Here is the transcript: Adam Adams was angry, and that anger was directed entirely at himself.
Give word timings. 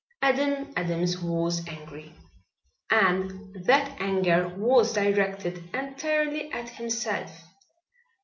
Adam 0.23 0.73
Adams 0.75 1.19
was 1.21 1.63
angry, 1.67 2.11
and 2.89 3.53
that 3.67 3.95
anger 4.01 4.47
was 4.57 4.93
directed 4.93 5.63
entirely 5.75 6.51
at 6.51 6.69
himself. 6.69 7.43